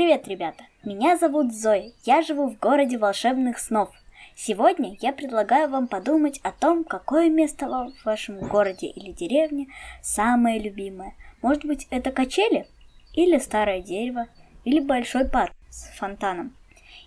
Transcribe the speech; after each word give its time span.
Привет, 0.00 0.26
ребята! 0.28 0.64
Меня 0.82 1.18
зовут 1.18 1.52
Зоя, 1.52 1.92
я 2.04 2.22
живу 2.22 2.48
в 2.48 2.58
городе 2.58 2.96
волшебных 2.96 3.58
снов. 3.58 3.90
Сегодня 4.34 4.96
я 5.02 5.12
предлагаю 5.12 5.68
вам 5.68 5.88
подумать 5.88 6.40
о 6.42 6.52
том, 6.52 6.84
какое 6.84 7.28
место 7.28 7.66
в 7.68 7.92
вашем 8.06 8.38
городе 8.38 8.86
или 8.86 9.12
деревне 9.12 9.66
самое 10.00 10.58
любимое. 10.58 11.12
Может 11.42 11.66
быть, 11.66 11.86
это 11.90 12.12
качели? 12.12 12.66
Или 13.12 13.36
старое 13.36 13.82
дерево? 13.82 14.28
Или 14.64 14.80
большой 14.80 15.28
парк 15.28 15.52
с 15.68 15.90
фонтаном? 15.98 16.56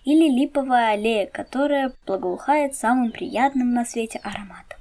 Или 0.04 0.30
липовая 0.30 0.92
аллея, 0.92 1.26
которая 1.26 1.92
благоухает 2.06 2.76
самым 2.76 3.10
приятным 3.10 3.74
на 3.74 3.84
свете 3.84 4.20
ароматом? 4.22 4.78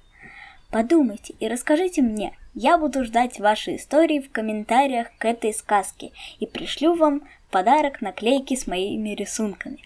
Подумайте 0.69 1.33
и 1.39 1.47
расскажите 1.47 2.03
мне. 2.03 2.37
Я 2.53 2.77
буду 2.77 3.03
ждать 3.03 3.39
ваши 3.39 3.77
истории 3.77 4.19
в 4.19 4.31
комментариях 4.31 5.07
к 5.17 5.25
этой 5.25 5.51
сказке 5.51 6.11
и 6.39 6.45
пришлю 6.45 6.93
вам 6.93 7.23
подарок 7.53 8.01
наклейки 8.01 8.55
с 8.55 8.65
моими 8.65 9.11
рисунками. 9.11 9.77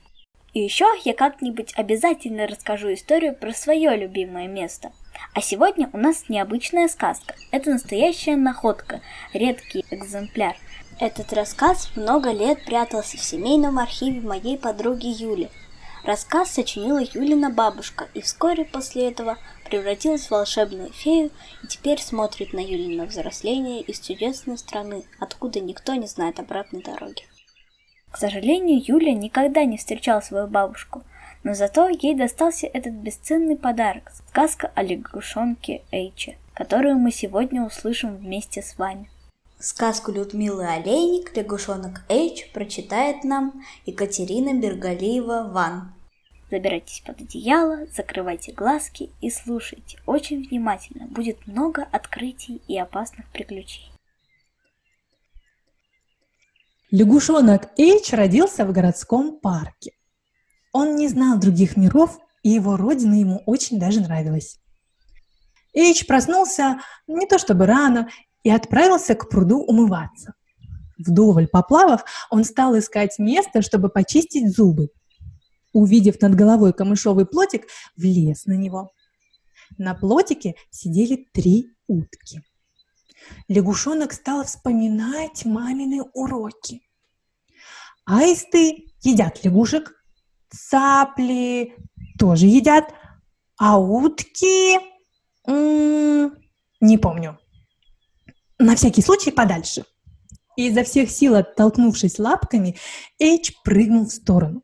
И 0.54 0.62
еще 0.62 0.86
я 1.04 1.14
как-нибудь 1.14 1.74
обязательно 1.76 2.48
расскажу 2.48 2.94
историю 2.94 3.36
про 3.36 3.52
свое 3.52 3.94
любимое 3.98 4.48
место. 4.48 4.94
А 5.34 5.42
сегодня 5.42 5.90
у 5.92 5.98
нас 5.98 6.30
необычная 6.30 6.88
сказка. 6.88 7.36
Это 7.52 7.72
настоящая 7.72 8.38
находка, 8.38 9.02
редкий 9.34 9.84
экземпляр. 9.92 10.56
Этот 11.02 11.34
рассказ 11.34 11.92
много 11.98 12.32
лет 12.32 12.64
прятался 12.64 13.18
в 13.18 13.22
семейном 13.22 13.80
архиве 13.80 14.22
моей 14.22 14.58
подруги 14.58 15.08
Юли. 15.08 15.50
Рассказ 16.06 16.52
сочинила 16.52 17.02
Юлина 17.02 17.50
бабушка, 17.50 18.08
и 18.14 18.22
вскоре 18.22 18.64
после 18.64 19.10
этого 19.10 19.38
превратилась 19.66 20.28
в 20.28 20.32
волшебную 20.32 20.94
фею 20.94 21.32
и 21.64 21.68
теперь 21.68 22.00
смотрит 22.00 22.54
на 22.54 22.62
Юлина 22.62 23.06
взросление 23.06 23.82
из 23.82 24.00
чудесной 24.00 24.58
страны, 24.58 25.04
откуда 25.20 25.60
никто 25.60 25.96
не 25.96 26.08
знает 26.08 26.40
обратной 26.40 26.82
дороги. 26.82 27.24
К 28.12 28.18
сожалению, 28.18 28.82
Юля 28.84 29.14
никогда 29.14 29.66
не 29.66 29.78
встречала 29.78 30.22
свою 30.22 30.48
бабушку, 30.48 31.04
но 31.44 31.54
зато 31.54 31.88
ей 31.90 32.16
достался 32.16 32.68
этот 32.68 32.94
бесценный 32.94 33.58
подарок– 33.58 34.12
сказка 34.30 34.72
о 34.76 34.84
лягушонке 34.84 35.82
Эйче, 35.92 36.38
которую 36.54 36.98
мы 36.98 37.12
сегодня 37.12 37.64
услышим 37.64 38.18
вместе 38.18 38.62
с 38.62 38.78
вами. 38.78 39.10
Сказку 39.60 40.12
Людмилы 40.12 40.68
Олейник 40.68 41.36
«Лягушонок 41.36 42.04
Эйч» 42.10 42.52
прочитает 42.52 43.24
нам 43.24 43.64
Екатерина 43.88 44.54
Бергалиева-Ван. 44.54 45.94
Забирайтесь 46.52 47.02
под 47.06 47.22
одеяло, 47.22 47.88
закрывайте 47.88 48.54
глазки 48.54 49.10
и 49.20 49.30
слушайте 49.32 49.98
очень 50.06 50.48
внимательно. 50.48 51.08
Будет 51.08 51.46
много 51.48 51.88
открытий 51.92 52.62
и 52.68 52.78
опасных 52.78 53.26
приключений. 53.32 53.97
Лягушонок 56.90 57.70
Эйч 57.78 58.14
родился 58.14 58.66
в 58.66 58.72
городском 58.72 59.40
парке. 59.42 59.92
Он 60.72 60.96
не 60.96 61.10
знал 61.10 61.38
других 61.38 61.76
миров, 61.76 62.18
и 62.44 62.50
его 62.50 62.78
родина 62.78 63.16
ему 63.16 63.44
очень 63.46 63.78
даже 63.78 64.00
нравилась. 64.00 64.58
Эйч 65.74 66.08
проснулся 66.08 66.80
не 67.06 67.28
то 67.28 67.40
чтобы 67.40 67.66
рано 67.66 68.08
и 68.44 68.50
отправился 68.50 69.16
к 69.16 69.28
пруду 69.30 69.60
умываться. 69.60 70.34
Вдоволь 70.98 71.48
поплавав, 71.48 72.06
он 72.32 72.46
стал 72.46 72.78
искать 72.80 73.20
место, 73.20 73.62
чтобы 73.62 73.90
почистить 73.90 74.56
зубы. 74.56 74.88
Увидев 75.74 76.22
над 76.22 76.36
головой 76.36 76.72
камышовый 76.72 77.26
плотик, 77.26 77.68
влез 77.98 78.46
на 78.46 78.54
него. 78.54 78.92
На 79.78 79.94
плотике 79.94 80.56
сидели 80.72 81.28
три 81.34 81.68
утки. 81.88 82.42
Лягушонок 83.48 84.14
стал 84.14 84.44
вспоминать 84.44 85.46
мамины 85.46 86.04
уроки. 86.14 86.82
Аисты 88.06 88.86
едят 89.02 89.44
лягушек, 89.44 89.94
цапли 90.50 91.76
тоже 92.18 92.48
едят, 92.48 92.94
а 93.58 93.80
утки... 93.80 94.80
М 95.46 96.28
-м, 96.28 96.38
не 96.82 96.98
помню. 96.98 97.38
На 98.60 98.76
всякий 98.76 99.02
случай 99.02 99.32
подальше. 99.32 99.86
И 100.58 100.68
изо 100.68 100.84
всех 100.84 101.12
сил 101.12 101.36
оттолкнувшись 101.36 102.20
лапками, 102.20 102.76
Эйч 103.20 103.54
прыгнул 103.64 104.06
в 104.06 104.12
сторону. 104.12 104.64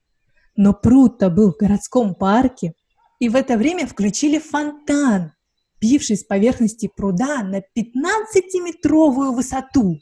Но 0.56 0.73
пруд-то 0.73 1.29
был 1.29 1.53
в 1.53 1.57
городском 1.57 2.16
парке, 2.16 2.73
и 3.19 3.29
в 3.29 3.35
это 3.35 3.57
время 3.57 3.88
включили 3.88 4.39
фонтан, 4.39 5.33
бивший 5.83 6.16
с 6.16 6.23
поверхности 6.23 6.89
пруда 6.95 7.44
на 7.44 7.57
15-метровую 7.59 9.33
высоту. 9.33 9.99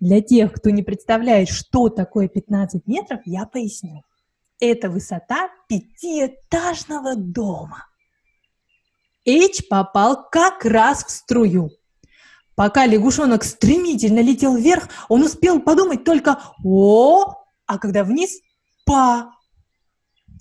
Для 0.00 0.20
тех, 0.20 0.52
кто 0.52 0.70
не 0.70 0.82
представляет, 0.82 1.48
что 1.48 1.88
такое 1.88 2.26
15 2.26 2.86
метров, 2.86 3.20
я 3.24 3.46
поясню. 3.46 4.02
Это 4.60 4.90
высота 4.90 5.50
пятиэтажного 5.68 7.14
дома. 7.14 7.86
Эйч 9.24 9.68
попал 9.68 10.28
как 10.30 10.64
раз 10.64 11.04
в 11.04 11.10
струю. 11.10 11.70
Пока 12.56 12.86
лягушонок 12.86 13.44
стремительно 13.44 14.18
летел 14.18 14.56
вверх, 14.56 14.88
он 15.08 15.22
успел 15.22 15.60
подумать 15.60 16.02
только 16.02 16.40
«О!», 16.64 17.34
а 17.66 17.78
когда 17.78 18.02
вниз– 18.02 18.40
«Па!». 18.84 19.37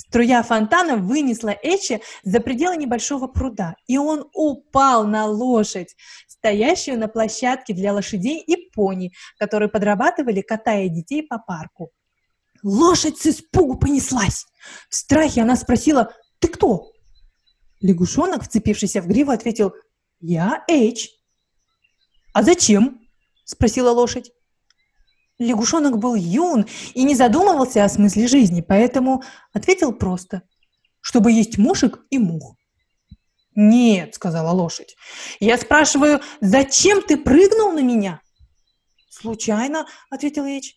Струя 0.10 0.42
фонтана 0.42 0.96
вынесла 0.96 1.56
Эчи 1.62 2.02
за 2.24 2.40
пределы 2.40 2.78
небольшого 2.78 3.28
пруда, 3.28 3.76
и 3.88 3.98
он 3.98 4.30
упал 4.34 5.06
на 5.06 5.26
лошадь, 5.26 5.96
стоящую 6.28 6.98
на 6.98 7.08
площадке 7.08 7.74
для 7.74 7.94
лошадей 7.94 8.40
и 8.40 8.72
пони, 8.72 9.12
которые 9.38 9.70
подрабатывали, 9.70 10.42
катая 10.42 10.88
детей 10.88 11.24
по 11.24 11.40
парку. 11.40 11.92
Лошадь 12.64 13.18
с 13.18 13.28
испугу 13.28 13.78
понеслась. 13.78 14.46
В 14.90 14.96
страхе 14.96 15.42
она 15.42 15.56
спросила 15.56 16.14
«Ты 16.40 16.48
кто?» 16.48 16.92
Лягушонок, 17.82 18.44
вцепившийся 18.44 19.02
в 19.02 19.08
гриву, 19.08 19.32
ответил 19.32 19.74
«Я 20.20 20.64
Эйч». 20.68 21.10
«А 22.34 22.44
зачем?»– 22.44 23.02
спросила 23.44 23.92
лошадь. 23.92 24.32
Лягушонок 25.40 26.00
был 26.00 26.16
юн 26.16 26.66
и 26.94 27.04
не 27.04 27.16
задумывался 27.16 27.84
о 27.84 27.90
смысле 27.90 28.28
жизни, 28.28 28.62
поэтому 28.62 29.24
ответил 29.54 29.94
просто, 29.94 30.42
чтобы 31.02 31.32
есть 31.32 31.58
мушек 31.58 32.00
и 32.10 32.18
мух. 32.18 32.56
«Нет»,— 33.54 34.14
сказала 34.16 34.52
лошадь. 34.52 34.96
«Я 35.40 35.58
спрашиваю, 35.58 36.22
зачем 36.42 37.02
ты 37.02 37.18
прыгнул 37.18 37.72
на 37.72 37.82
меня?» 37.82 38.22
«Случайно»,— 39.10 39.88
ответил 40.12 40.46
Эйч. 40.46 40.76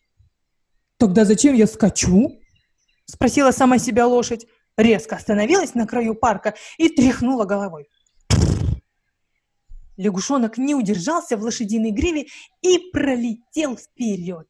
«Тогда 0.97 1.25
зачем 1.25 1.55
я 1.55 1.67
скачу?»— 1.67 2.41
спросила 3.07 3.51
сама 3.51 3.79
себя 3.79 4.07
лошадь. 4.07 4.47
Резко 4.77 5.17
остановилась 5.17 5.75
на 5.75 5.87
краю 5.87 6.15
парка 6.15 6.55
и 6.79 6.89
тряхнула 6.89 7.45
головой. 7.45 7.89
Лягушонок 10.01 10.57
не 10.57 10.75
удержался 10.75 11.37
в 11.37 11.43
лошадиной 11.43 11.91
гриве 11.91 12.29
и 12.63 12.79
пролетел 12.91 13.77
вперед. 13.77 14.49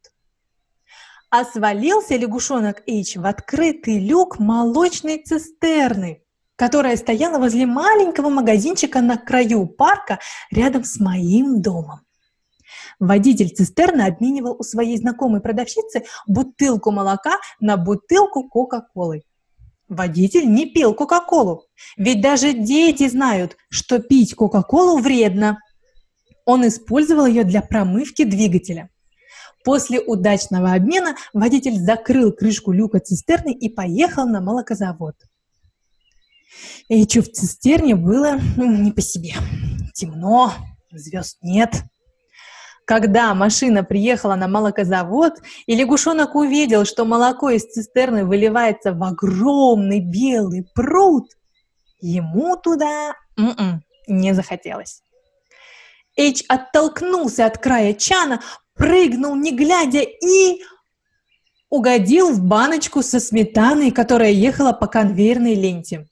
А 1.28 1.44
свалился 1.44 2.14
лягушонок 2.16 2.84
Эйч 2.86 3.16
в 3.16 3.26
открытый 3.26 3.98
люк 3.98 4.38
молочной 4.38 5.20
цистерны, 5.24 6.22
которая 6.54 6.96
стояла 6.96 7.38
возле 7.38 7.66
маленького 7.66 8.28
магазинчика 8.28 9.00
на 9.00 9.16
краю 9.16 9.66
парка 9.66 10.20
рядом 10.52 10.84
с 10.84 11.00
моим 11.00 11.60
домом. 11.60 12.02
Водитель 13.00 13.50
цистерны 13.50 14.02
обменивал 14.02 14.54
у 14.56 14.62
своей 14.62 14.98
знакомой 14.98 15.40
продавщицы 15.40 16.04
бутылку 16.28 16.92
молока 16.92 17.38
на 17.58 17.76
бутылку 17.76 18.48
Кока-Колы. 18.48 19.24
Водитель 19.90 20.48
не 20.48 20.66
пил 20.66 20.94
Кока-Колу, 20.94 21.66
ведь 21.96 22.20
даже 22.20 22.52
дети 22.52 23.08
знают, 23.08 23.56
что 23.70 23.98
пить 23.98 24.36
Кока-Колу 24.36 24.98
вредно. 24.98 25.58
Он 26.46 26.66
использовал 26.66 27.26
ее 27.26 27.42
для 27.42 27.60
промывки 27.60 28.22
двигателя. 28.22 28.88
После 29.64 30.00
удачного 30.00 30.74
обмена 30.74 31.16
водитель 31.32 31.74
закрыл 31.74 32.32
крышку 32.32 32.70
люка 32.70 33.00
цистерны 33.00 33.52
и 33.52 33.68
поехал 33.68 34.26
на 34.28 34.40
молокозавод. 34.40 35.16
Эйчу 36.88 37.22
в 37.22 37.28
цистерне 37.32 37.96
было 37.96 38.38
ну, 38.56 38.70
не 38.70 38.92
по 38.92 39.00
себе. 39.00 39.34
Темно, 39.92 40.52
звезд 40.92 41.38
нет. 41.42 41.82
Когда 42.90 43.34
машина 43.34 43.84
приехала 43.84 44.34
на 44.34 44.48
молокозавод, 44.48 45.34
и 45.66 45.76
лягушонок 45.76 46.34
увидел, 46.34 46.84
что 46.84 47.04
молоко 47.04 47.50
из 47.50 47.62
цистерны 47.62 48.24
выливается 48.24 48.92
в 48.92 49.00
огромный 49.04 50.00
белый 50.00 50.66
пруд, 50.74 51.30
ему 52.00 52.56
туда 52.56 53.14
м 53.38 53.50
м-м, 53.50 53.76
-м, 53.76 53.80
не 54.08 54.34
захотелось. 54.34 55.04
Эйч 56.16 56.42
оттолкнулся 56.48 57.46
от 57.46 57.58
края 57.58 57.94
чана, 57.94 58.40
прыгнул, 58.74 59.36
не 59.36 59.52
глядя, 59.56 60.00
и 60.00 60.60
угодил 61.68 62.32
в 62.32 62.42
баночку 62.42 63.04
со 63.04 63.20
сметаной, 63.20 63.92
которая 63.92 64.32
ехала 64.32 64.72
по 64.72 64.88
конвейерной 64.88 65.54
ленте. 65.54 66.08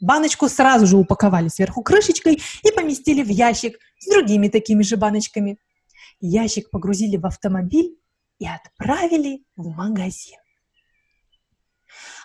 Баночку 0.00 0.48
сразу 0.48 0.86
же 0.86 0.98
упаковали 0.98 1.48
сверху 1.48 1.82
крышечкой 1.82 2.40
и 2.62 2.70
поместили 2.70 3.24
в 3.24 3.28
ящик 3.28 3.76
с 3.98 4.08
другими 4.08 4.46
такими 4.46 4.84
же 4.84 4.96
баночками. 4.96 5.58
Ящик 6.20 6.70
погрузили 6.70 7.16
в 7.16 7.26
автомобиль 7.26 7.98
и 8.38 8.46
отправили 8.46 9.44
в 9.56 9.68
магазин. 9.68 10.38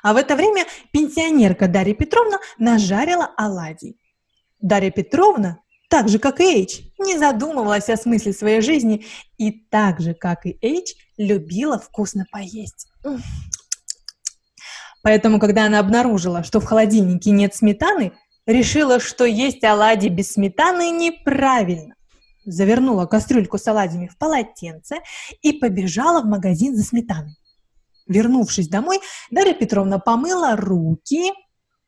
А 0.03 0.13
в 0.13 0.17
это 0.17 0.35
время 0.35 0.65
пенсионерка 0.91 1.67
Дарья 1.67 1.93
Петровна 1.93 2.39
нажарила 2.57 3.29
оладий. 3.37 3.99
Дарья 4.59 4.91
Петровна, 4.91 5.59
так 5.89 6.09
же 6.09 6.19
как 6.19 6.39
и 6.39 6.43
Эйч, 6.43 6.81
не 6.99 7.17
задумывалась 7.17 7.89
о 7.89 7.97
смысле 7.97 8.33
своей 8.33 8.61
жизни 8.61 9.05
и 9.37 9.51
так 9.51 9.99
же, 9.99 10.13
как 10.13 10.45
и 10.45 10.57
Эйч, 10.61 10.95
любила 11.17 11.79
вкусно 11.79 12.25
поесть. 12.31 12.87
Поэтому, 15.03 15.39
когда 15.39 15.65
она 15.65 15.79
обнаружила, 15.79 16.43
что 16.43 16.59
в 16.59 16.65
холодильнике 16.65 17.31
нет 17.31 17.55
сметаны, 17.55 18.13
решила, 18.45 18.99
что 18.99 19.25
есть 19.25 19.63
оладьи 19.63 20.09
без 20.09 20.33
сметаны 20.33 20.91
неправильно. 20.91 21.95
Завернула 22.45 23.05
кастрюльку 23.05 23.57
с 23.57 23.67
оладьями 23.67 24.07
в 24.07 24.17
полотенце 24.17 24.97
и 25.41 25.53
побежала 25.53 26.21
в 26.21 26.25
магазин 26.25 26.75
за 26.75 26.83
сметаной. 26.83 27.35
Вернувшись 28.07 28.67
домой, 28.67 28.99
Дарья 29.29 29.53
Петровна 29.53 29.99
помыла 29.99 30.55
руки. 30.55 31.31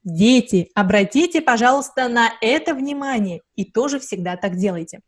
Дети, 0.04 0.70
обратите, 0.76 1.42
пожалуйста, 1.42 2.08
на 2.10 2.32
это 2.42 2.74
внимание 2.74 3.42
и 3.56 3.66
тоже 3.66 4.00
всегда 4.00 4.36
так 4.36 4.58
делайте. 4.58 5.00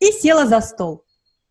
И 0.00 0.06
села 0.06 0.46
за 0.46 0.60
стол. 0.60 1.04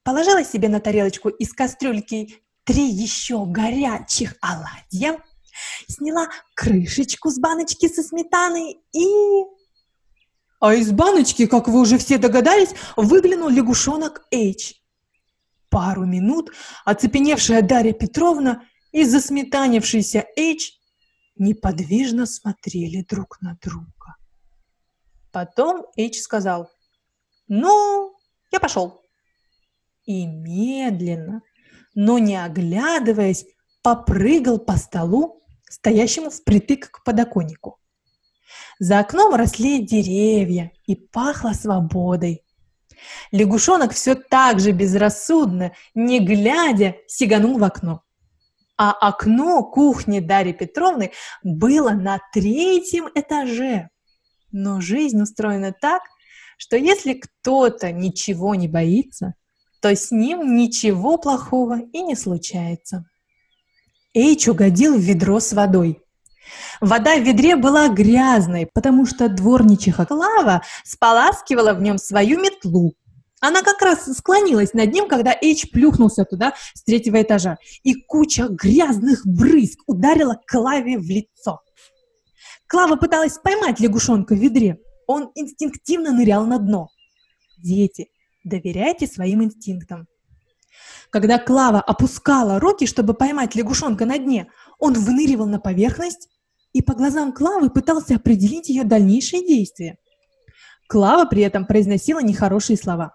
Положила 0.03 0.43
себе 0.43 0.67
на 0.67 0.79
тарелочку 0.79 1.29
из 1.29 1.53
кастрюльки 1.53 2.41
три 2.63 2.87
еще 2.87 3.45
горячих 3.45 4.35
оладья, 4.41 5.21
сняла 5.87 6.27
крышечку 6.55 7.29
с 7.29 7.39
баночки 7.39 7.87
со 7.87 8.03
сметаной 8.03 8.79
и... 8.93 9.60
А 10.61 10.75
из 10.75 10.91
баночки, 10.91 11.47
как 11.47 11.67
вы 11.67 11.81
уже 11.81 11.97
все 11.97 12.19
догадались, 12.19 12.75
выглянул 12.95 13.49
лягушонок 13.49 14.27
Эйч. 14.29 14.75
Пару 15.69 16.05
минут 16.05 16.51
оцепеневшая 16.85 17.63
Дарья 17.63 17.93
Петровна 17.93 18.63
и 18.91 19.03
засметанившийся 19.03 20.27
Эйч 20.35 20.73
неподвижно 21.35 22.27
смотрели 22.27 23.03
друг 23.09 23.41
на 23.41 23.57
друга. 23.59 24.17
Потом 25.31 25.87
Эйч 25.97 26.21
сказал, 26.21 26.69
«Ну, 27.47 28.15
я 28.51 28.59
пошел». 28.59 29.01
И 30.05 30.27
медленно, 30.27 31.41
но 31.95 32.19
не 32.19 32.35
оглядываясь, 32.35 33.45
попрыгал 33.81 34.59
по 34.59 34.77
столу, 34.77 35.41
стоящему 35.67 36.29
впритык 36.29 36.91
к 36.91 37.03
подоконнику. 37.03 37.80
За 38.79 38.99
окном 38.99 39.35
росли 39.35 39.85
деревья 39.85 40.71
и 40.85 40.95
пахло 40.95 41.53
свободой. 41.53 42.43
Лягушонок 43.31 43.93
все 43.93 44.15
так 44.15 44.59
же 44.59 44.71
безрассудно, 44.71 45.71
не 45.93 46.19
глядя, 46.19 46.95
сиганул 47.07 47.57
в 47.57 47.63
окно. 47.63 48.03
А 48.77 48.91
окно 48.91 49.63
кухни 49.63 50.19
Дарьи 50.19 50.53
Петровны 50.53 51.11
было 51.43 51.91
на 51.91 52.19
третьем 52.33 53.09
этаже. 53.13 53.89
Но 54.51 54.81
жизнь 54.81 55.21
устроена 55.21 55.71
так, 55.71 56.01
что 56.57 56.77
если 56.77 57.13
кто-то 57.13 57.91
ничего 57.91 58.55
не 58.55 58.67
боится, 58.67 59.35
то 59.81 59.95
с 59.95 60.11
ним 60.11 60.55
ничего 60.55 61.17
плохого 61.17 61.79
и 61.79 62.01
не 62.01 62.15
случается. 62.15 63.05
Эйч 64.13 64.47
угодил 64.47 64.95
в 64.97 65.01
ведро 65.01 65.39
с 65.39 65.53
водой. 65.53 66.03
Вода 66.79 67.15
в 67.17 67.23
ведре 67.23 67.55
была 67.55 67.89
грязной, 67.89 68.67
потому 68.73 69.05
что 69.05 69.29
дворничиха 69.29 70.05
Клава 70.05 70.61
споласкивала 70.83 71.73
в 71.73 71.81
нем 71.81 71.97
свою 71.97 72.39
метлу. 72.39 72.93
Она 73.39 73.63
как 73.63 73.81
раз 73.81 74.05
склонилась 74.05 74.73
над 74.73 74.93
ним, 74.93 75.07
когда 75.07 75.35
Эйч 75.41 75.71
плюхнулся 75.71 76.25
туда 76.25 76.53
с 76.75 76.83
третьего 76.83 77.21
этажа, 77.21 77.57
и 77.83 77.95
куча 77.95 78.47
грязных 78.47 79.25
брызг 79.25 79.79
ударила 79.87 80.39
Клаве 80.45 80.99
в 80.99 81.05
лицо. 81.05 81.59
Клава 82.67 82.95
пыталась 82.95 83.37
поймать 83.39 83.79
лягушонка 83.79 84.35
в 84.35 84.37
ведре. 84.37 84.77
Он 85.07 85.31
инстинктивно 85.35 86.11
нырял 86.11 86.45
на 86.45 86.59
дно. 86.59 86.87
Дети, 87.57 88.09
доверяйте 88.43 89.07
своим 89.07 89.43
инстинктам. 89.43 90.07
Когда 91.11 91.37
Клава 91.37 91.81
опускала 91.81 92.57
руки, 92.59 92.87
чтобы 92.87 93.13
поймать 93.13 93.53
лягушонка 93.53 94.05
на 94.05 94.17
дне, 94.17 94.47
он 94.79 94.93
выныривал 94.93 95.45
на 95.45 95.59
поверхность 95.59 96.29
и 96.71 96.81
по 96.81 96.93
глазам 96.93 97.33
Клавы 97.33 97.69
пытался 97.69 98.15
определить 98.15 98.69
ее 98.69 98.85
дальнейшие 98.85 99.45
действия. 99.45 99.97
Клава 100.87 101.25
при 101.25 101.43
этом 101.43 101.65
произносила 101.65 102.21
нехорошие 102.21 102.77
слова. 102.77 103.13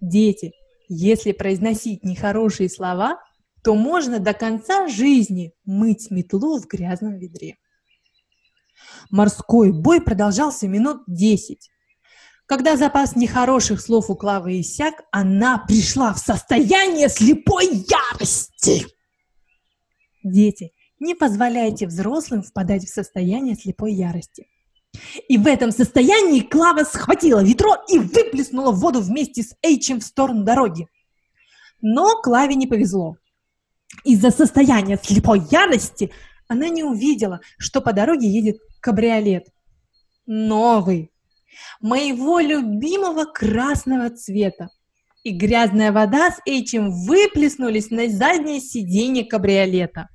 Дети, 0.00 0.52
если 0.88 1.32
произносить 1.32 2.04
нехорошие 2.04 2.70
слова, 2.70 3.18
то 3.62 3.74
можно 3.74 4.18
до 4.18 4.32
конца 4.32 4.88
жизни 4.88 5.52
мыть 5.66 6.10
метлу 6.10 6.58
в 6.58 6.66
грязном 6.66 7.18
ведре. 7.18 7.56
Морской 9.10 9.72
бой 9.72 10.00
продолжался 10.00 10.68
минут 10.68 11.02
десять. 11.06 11.70
Когда 12.46 12.76
запас 12.76 13.16
нехороших 13.16 13.80
слов 13.80 14.10
у 14.10 14.16
Клавы 14.16 14.60
иссяк, 14.60 15.04
она 15.10 15.58
пришла 15.58 16.12
в 16.12 16.18
состояние 16.18 17.08
слепой 17.08 17.68
ярости. 17.68 18.86
Дети, 20.22 20.72
не 20.98 21.14
позволяйте 21.14 21.86
взрослым 21.86 22.42
впадать 22.42 22.84
в 22.84 22.92
состояние 22.92 23.56
слепой 23.56 23.94
ярости. 23.94 24.46
И 25.28 25.38
в 25.38 25.46
этом 25.46 25.70
состоянии 25.72 26.40
Клава 26.40 26.84
схватила 26.84 27.42
ведро 27.42 27.76
и 27.88 27.98
выплеснула 27.98 28.72
воду 28.72 29.00
вместе 29.00 29.42
с 29.42 29.56
Эйчем 29.62 30.00
в 30.00 30.04
сторону 30.04 30.44
дороги. 30.44 30.86
Но 31.80 32.20
Клаве 32.22 32.54
не 32.54 32.66
повезло. 32.66 33.16
Из-за 34.04 34.30
состояния 34.30 34.98
слепой 35.02 35.42
ярости 35.50 36.10
она 36.46 36.68
не 36.68 36.84
увидела, 36.84 37.40
что 37.58 37.80
по 37.80 37.92
дороге 37.92 38.28
едет 38.28 38.58
кабриолет. 38.80 39.48
Новый, 40.26 41.10
моего 41.80 42.40
любимого 42.40 43.24
красного 43.24 44.10
цвета. 44.10 44.68
И 45.22 45.30
грязная 45.30 45.90
вода 45.90 46.30
с 46.30 46.40
Эйчем 46.46 46.90
выплеснулись 46.90 47.90
на 47.90 48.08
заднее 48.08 48.60
сиденье 48.60 49.24
кабриолета. 49.24 50.08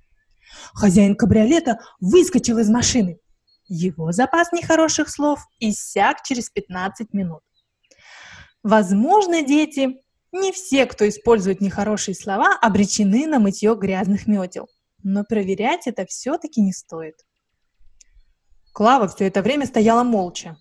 Хозяин 0.73 1.15
кабриолета 1.15 1.79
выскочил 1.99 2.59
из 2.59 2.69
машины. 2.69 3.19
Его 3.67 4.11
запас 4.11 4.51
нехороших 4.51 5.09
слов 5.09 5.39
иссяк 5.59 6.23
через 6.23 6.49
15 6.49 7.13
минут. 7.13 7.41
Возможно, 8.63 9.41
дети, 9.41 10.01
не 10.31 10.51
все, 10.51 10.85
кто 10.85 11.07
использует 11.07 11.61
нехорошие 11.61 12.15
слова, 12.15 12.57
обречены 12.61 13.25
на 13.25 13.39
мытье 13.39 13.75
грязных 13.75 14.27
метел. 14.27 14.67
Но 15.01 15.23
проверять 15.23 15.87
это 15.87 16.05
все-таки 16.05 16.61
не 16.61 16.73
стоит. 16.73 17.15
Клава 18.73 19.07
все 19.07 19.27
это 19.27 19.41
время 19.41 19.65
стояла 19.65 20.03
молча, 20.03 20.57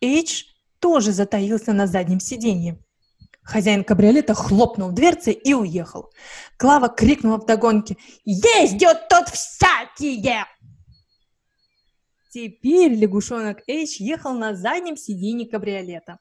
Эйдж 0.00 0.44
тоже 0.80 1.12
затаился 1.12 1.72
на 1.72 1.86
заднем 1.86 2.20
сиденье. 2.20 2.78
Хозяин 3.42 3.84
кабриолета 3.84 4.34
хлопнул 4.34 4.90
дверцей 4.92 5.32
и 5.32 5.54
уехал. 5.54 6.10
Клава 6.56 6.88
крикнула 6.88 7.38
в 7.38 7.46
догонке 7.46 7.96
«Ездят 8.24 9.08
тут 9.08 9.28
всякие!» 9.28 10.46
Теперь 12.30 12.94
лягушонок 12.94 13.58
Эйч 13.66 13.98
ехал 13.98 14.34
на 14.34 14.54
заднем 14.54 14.96
сиденье 14.96 15.48
кабриолета. 15.48 16.20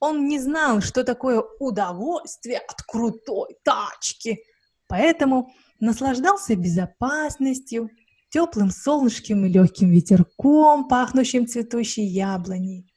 Он 0.00 0.26
не 0.26 0.38
знал, 0.38 0.80
что 0.80 1.04
такое 1.04 1.42
удовольствие 1.60 2.58
от 2.58 2.82
крутой 2.82 3.56
тачки, 3.62 4.38
поэтому 4.86 5.52
наслаждался 5.80 6.56
безопасностью, 6.56 7.90
теплым 8.30 8.70
солнышком 8.70 9.44
и 9.44 9.50
легким 9.50 9.90
ветерком, 9.90 10.88
пахнущим 10.88 11.46
цветущей 11.46 12.06
яблоней. 12.06 12.87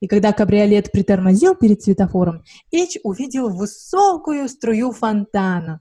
И 0.00 0.06
когда 0.06 0.32
кабриолет 0.32 0.92
притормозил 0.92 1.54
перед 1.54 1.82
светофором, 1.82 2.44
Эч 2.70 2.98
увидел 3.02 3.48
высокую 3.50 4.48
струю 4.48 4.92
фонтана. 4.92 5.80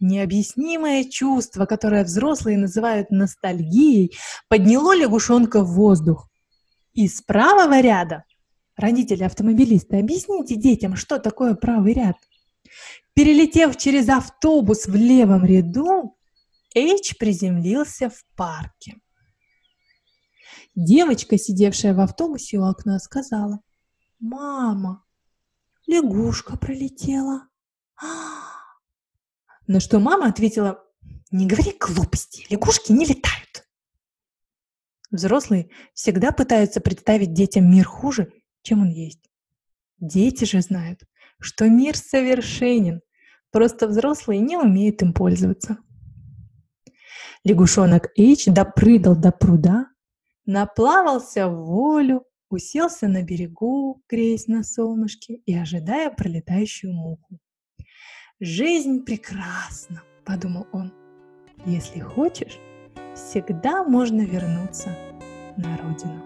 Необъяснимое 0.00 1.04
чувство, 1.04 1.66
которое 1.66 2.04
взрослые 2.04 2.56
называют 2.56 3.10
ностальгией, 3.10 4.16
подняло 4.48 4.94
лягушонка 4.96 5.64
в 5.64 5.72
воздух. 5.72 6.28
И 6.94 7.08
с 7.08 7.20
правого 7.20 7.80
ряда, 7.80 8.24
родители 8.76 9.24
автомобилисты, 9.24 9.98
объясните 9.98 10.54
детям, 10.56 10.96
что 10.96 11.18
такое 11.18 11.54
правый 11.54 11.94
ряд. 11.94 12.16
Перелетев 13.14 13.76
через 13.76 14.08
автобус 14.08 14.86
в 14.86 14.94
левом 14.94 15.44
ряду, 15.44 16.16
Эйч 16.74 17.16
приземлился 17.18 18.08
в 18.08 18.24
парке. 18.36 18.94
Девочка, 20.74 21.38
сидевшая 21.38 21.94
в 21.94 22.00
автобусе 22.00 22.58
у 22.58 22.64
окна, 22.64 22.98
сказала, 22.98 23.60
«Мама, 24.18 25.04
лягушка 25.86 26.56
пролетела». 26.56 27.48
На 29.66 29.80
что 29.80 29.98
мама 29.98 30.28
ответила, 30.28 30.82
«Не 31.30 31.46
говори 31.46 31.74
глупости, 31.78 32.46
лягушки 32.50 32.92
не 32.92 33.04
летают». 33.04 33.66
Взрослые 35.10 35.70
всегда 35.94 36.32
пытаются 36.32 36.80
представить 36.80 37.32
детям 37.32 37.70
мир 37.70 37.86
хуже, 37.86 38.32
чем 38.62 38.82
он 38.82 38.90
есть. 38.90 39.30
Дети 39.98 40.44
же 40.44 40.60
знают, 40.60 41.00
что 41.40 41.68
мир 41.68 41.96
совершенен, 41.96 43.00
Просто 43.50 43.88
взрослые 43.88 44.40
не 44.40 44.56
умеют 44.56 45.02
им 45.02 45.12
пользоваться. 45.12 45.78
Лягушонок 47.44 48.10
Эйч 48.16 48.46
допрыгал 48.46 49.16
до 49.16 49.32
пруда, 49.32 49.86
наплавался 50.48 51.46
в 51.46 51.66
волю, 51.66 52.24
уселся 52.48 53.06
на 53.06 53.22
берегу, 53.22 54.02
греясь 54.08 54.46
на 54.46 54.64
солнышке 54.64 55.34
и 55.34 55.54
ожидая 55.54 56.10
пролетающую 56.10 56.90
муху. 56.90 57.38
«Жизнь 58.40 59.04
прекрасна!»– 59.04 60.02
подумал 60.24 60.66
он. 60.72 60.90
«Если 61.66 62.00
хочешь, 62.00 62.58
всегда 63.14 63.84
можно 63.84 64.22
вернуться 64.22 64.96
на 65.58 65.76
родину». 65.76 66.22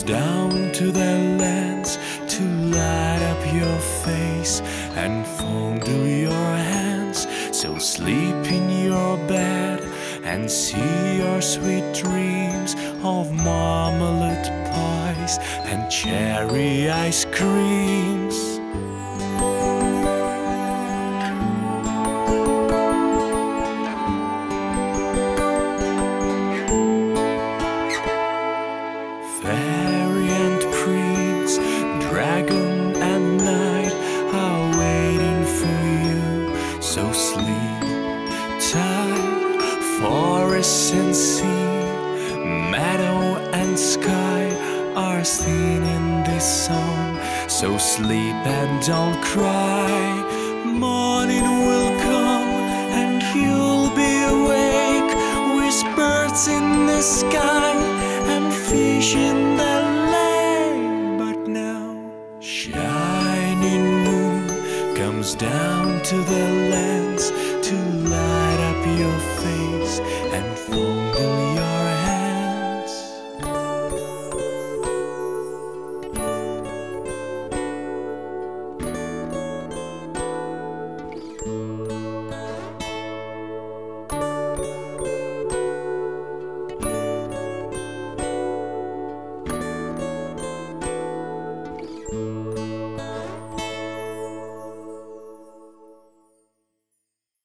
Comes 0.00 0.12
down 0.12 0.72
to 0.72 0.92
the 0.92 1.36
lands 1.38 1.98
to 2.28 2.42
light 2.42 3.22
up 3.22 3.54
your 3.54 3.78
face 4.04 4.60
and 4.96 5.26
fondle 5.26 6.06
your 6.06 6.56
hands. 6.56 7.26
So 7.52 7.78
sleep 7.78 8.46
in 8.50 8.84
your 8.84 9.16
bed 9.28 9.80
and 10.22 10.50
see 10.50 11.18
your 11.18 11.40
sweet 11.40 11.94
dreams 11.94 12.74
of 13.02 13.32
marmalade 13.32 14.46
pies 14.72 15.38
and 15.64 15.90
cherry 15.90 16.90
ice 16.90 17.24
creams. 17.26 18.60
Don't 48.90 49.22
cry. 49.22 49.88
Morning 50.64 51.48
will 51.66 51.92
come 52.00 52.48
and 53.00 53.22
you'll 53.36 53.90
be 53.94 54.14
awake 54.34 55.12
with 55.54 55.78
birds 55.94 56.48
in 56.48 56.86
the 56.86 57.00
sky 57.00 57.72
and 58.32 58.52
fish 58.52 59.14
in 59.14 59.56
the 59.56 59.59